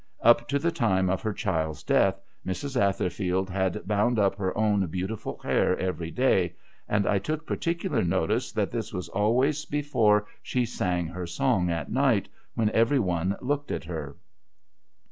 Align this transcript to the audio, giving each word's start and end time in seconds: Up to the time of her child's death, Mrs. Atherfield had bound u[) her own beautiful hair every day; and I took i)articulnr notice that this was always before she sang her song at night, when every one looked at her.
Up 0.23 0.47
to 0.47 0.57
the 0.57 0.71
time 0.71 1.11
of 1.11 1.21
her 1.21 1.31
child's 1.31 1.83
death, 1.83 2.19
Mrs. 2.43 2.75
Atherfield 2.75 3.51
had 3.51 3.87
bound 3.87 4.17
u[) 4.17 4.31
her 4.35 4.57
own 4.57 4.83
beautiful 4.87 5.37
hair 5.43 5.77
every 5.77 6.09
day; 6.09 6.55
and 6.89 7.05
I 7.05 7.19
took 7.19 7.45
i)articulnr 7.45 8.07
notice 8.07 8.51
that 8.51 8.71
this 8.71 8.91
was 8.91 9.09
always 9.09 9.63
before 9.65 10.25
she 10.41 10.65
sang 10.65 11.05
her 11.05 11.27
song 11.27 11.69
at 11.69 11.91
night, 11.91 12.29
when 12.55 12.71
every 12.71 12.97
one 12.97 13.37
looked 13.41 13.69
at 13.69 13.83
her. 13.83 14.17